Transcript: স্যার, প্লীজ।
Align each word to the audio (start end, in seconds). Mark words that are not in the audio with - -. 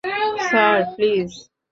স্যার, 0.47 0.77
প্লীজ। 0.95 1.31